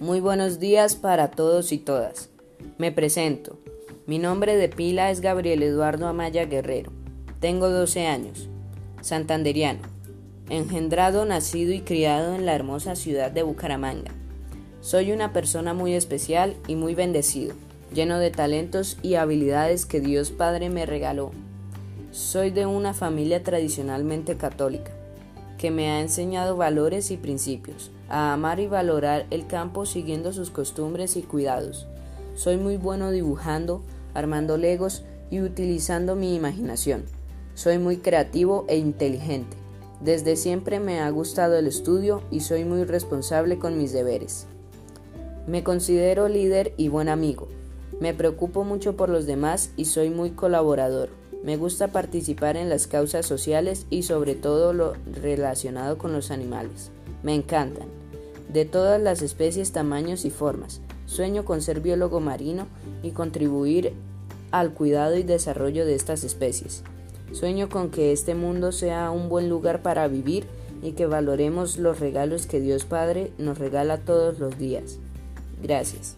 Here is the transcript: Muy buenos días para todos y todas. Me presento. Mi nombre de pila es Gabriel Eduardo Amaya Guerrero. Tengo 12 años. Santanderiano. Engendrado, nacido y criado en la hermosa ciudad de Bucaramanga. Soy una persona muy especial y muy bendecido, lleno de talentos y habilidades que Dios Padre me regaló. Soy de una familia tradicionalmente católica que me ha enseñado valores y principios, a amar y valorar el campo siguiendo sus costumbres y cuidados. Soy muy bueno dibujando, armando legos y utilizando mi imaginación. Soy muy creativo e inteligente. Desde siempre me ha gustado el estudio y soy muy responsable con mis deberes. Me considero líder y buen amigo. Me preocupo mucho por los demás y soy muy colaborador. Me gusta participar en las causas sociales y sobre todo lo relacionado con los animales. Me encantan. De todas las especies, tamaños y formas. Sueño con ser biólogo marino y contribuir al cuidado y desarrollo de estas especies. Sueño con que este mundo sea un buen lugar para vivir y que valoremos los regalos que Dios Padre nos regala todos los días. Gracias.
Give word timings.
Muy 0.00 0.20
buenos 0.20 0.58
días 0.58 0.94
para 0.94 1.30
todos 1.30 1.72
y 1.72 1.78
todas. 1.78 2.30
Me 2.78 2.90
presento. 2.90 3.58
Mi 4.06 4.18
nombre 4.18 4.56
de 4.56 4.70
pila 4.70 5.10
es 5.10 5.20
Gabriel 5.20 5.62
Eduardo 5.62 6.06
Amaya 6.06 6.46
Guerrero. 6.46 6.90
Tengo 7.38 7.68
12 7.68 8.06
años. 8.06 8.48
Santanderiano. 9.02 9.80
Engendrado, 10.48 11.26
nacido 11.26 11.74
y 11.74 11.82
criado 11.82 12.34
en 12.34 12.46
la 12.46 12.54
hermosa 12.54 12.96
ciudad 12.96 13.30
de 13.30 13.42
Bucaramanga. 13.42 14.10
Soy 14.80 15.12
una 15.12 15.34
persona 15.34 15.74
muy 15.74 15.92
especial 15.92 16.56
y 16.66 16.76
muy 16.76 16.94
bendecido, 16.94 17.54
lleno 17.92 18.18
de 18.18 18.30
talentos 18.30 18.96
y 19.02 19.16
habilidades 19.16 19.84
que 19.84 20.00
Dios 20.00 20.30
Padre 20.30 20.70
me 20.70 20.86
regaló. 20.86 21.30
Soy 22.10 22.50
de 22.50 22.64
una 22.64 22.94
familia 22.94 23.42
tradicionalmente 23.42 24.38
católica 24.38 24.92
que 25.60 25.70
me 25.70 25.90
ha 25.90 26.00
enseñado 26.00 26.56
valores 26.56 27.10
y 27.10 27.18
principios, 27.18 27.90
a 28.08 28.32
amar 28.32 28.60
y 28.60 28.66
valorar 28.66 29.26
el 29.28 29.46
campo 29.46 29.84
siguiendo 29.84 30.32
sus 30.32 30.48
costumbres 30.48 31.18
y 31.18 31.22
cuidados. 31.22 31.86
Soy 32.34 32.56
muy 32.56 32.78
bueno 32.78 33.10
dibujando, 33.10 33.82
armando 34.14 34.56
legos 34.56 35.04
y 35.30 35.42
utilizando 35.42 36.16
mi 36.16 36.34
imaginación. 36.34 37.04
Soy 37.52 37.76
muy 37.76 37.98
creativo 37.98 38.64
e 38.68 38.78
inteligente. 38.78 39.54
Desde 40.00 40.36
siempre 40.36 40.80
me 40.80 41.00
ha 41.00 41.10
gustado 41.10 41.58
el 41.58 41.66
estudio 41.66 42.22
y 42.30 42.40
soy 42.40 42.64
muy 42.64 42.84
responsable 42.84 43.58
con 43.58 43.76
mis 43.76 43.92
deberes. 43.92 44.46
Me 45.46 45.62
considero 45.62 46.26
líder 46.28 46.72
y 46.78 46.88
buen 46.88 47.10
amigo. 47.10 47.48
Me 48.00 48.14
preocupo 48.14 48.64
mucho 48.64 48.96
por 48.96 49.10
los 49.10 49.26
demás 49.26 49.72
y 49.76 49.84
soy 49.84 50.08
muy 50.08 50.30
colaborador. 50.30 51.19
Me 51.42 51.56
gusta 51.56 51.88
participar 51.88 52.56
en 52.56 52.68
las 52.68 52.86
causas 52.86 53.24
sociales 53.24 53.86
y 53.88 54.02
sobre 54.02 54.34
todo 54.34 54.72
lo 54.72 54.94
relacionado 55.10 55.96
con 55.96 56.12
los 56.12 56.30
animales. 56.30 56.90
Me 57.22 57.34
encantan. 57.34 57.88
De 58.52 58.64
todas 58.64 59.00
las 59.00 59.22
especies, 59.22 59.72
tamaños 59.72 60.24
y 60.24 60.30
formas. 60.30 60.80
Sueño 61.06 61.44
con 61.44 61.62
ser 61.62 61.80
biólogo 61.80 62.20
marino 62.20 62.66
y 63.02 63.12
contribuir 63.12 63.94
al 64.50 64.74
cuidado 64.74 65.16
y 65.16 65.22
desarrollo 65.22 65.86
de 65.86 65.94
estas 65.94 66.24
especies. 66.24 66.82
Sueño 67.32 67.68
con 67.68 67.90
que 67.90 68.12
este 68.12 68.34
mundo 68.34 68.72
sea 68.72 69.10
un 69.10 69.28
buen 69.28 69.48
lugar 69.48 69.82
para 69.82 70.08
vivir 70.08 70.46
y 70.82 70.92
que 70.92 71.06
valoremos 71.06 71.78
los 71.78 72.00
regalos 72.00 72.46
que 72.46 72.60
Dios 72.60 72.84
Padre 72.84 73.32
nos 73.38 73.58
regala 73.58 73.98
todos 73.98 74.38
los 74.38 74.58
días. 74.58 74.98
Gracias. 75.62 76.16